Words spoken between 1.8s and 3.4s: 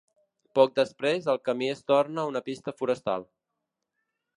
torna una pista forestal.